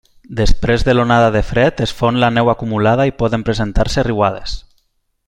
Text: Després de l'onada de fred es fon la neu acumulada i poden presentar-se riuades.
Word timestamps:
Després 0.37 0.85
de 0.87 0.95
l'onada 0.95 1.27
de 1.35 1.43
fred 1.49 1.83
es 1.87 1.93
fon 1.99 2.17
la 2.25 2.31
neu 2.39 2.49
acumulada 2.57 3.09
i 3.11 3.15
poden 3.21 3.47
presentar-se 3.51 4.07
riuades. 4.09 4.57